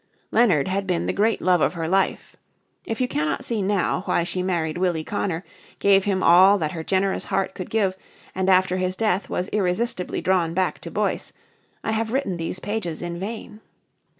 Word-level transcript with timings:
Leonard 0.31 0.67
had 0.67 0.87
been 0.87 1.05
the 1.05 1.13
great 1.13 1.43
love 1.43 1.61
of 1.61 1.75
her 1.75 1.87
life. 1.87 2.35
If 2.87 2.99
you 2.99 3.07
cannot 3.07 3.45
see 3.45 3.61
now 3.61 4.01
why 4.05 4.23
she 4.23 4.41
married 4.41 4.79
Willie 4.79 5.03
Connor, 5.03 5.45
gave 5.77 6.05
him 6.05 6.23
all 6.23 6.57
that 6.57 6.71
her 6.71 6.83
generous 6.83 7.25
heart 7.25 7.53
could 7.53 7.69
give, 7.69 7.95
and 8.33 8.49
after 8.49 8.77
his 8.77 8.95
death 8.95 9.29
was 9.29 9.47
irresistibly 9.49 10.19
drawn 10.19 10.55
back 10.55 10.79
to 10.79 10.89
Boyce, 10.89 11.33
I 11.83 11.91
have 11.91 12.11
written 12.11 12.37
these 12.37 12.57
pages 12.57 13.03
in 13.03 13.19
vain. 13.19 13.59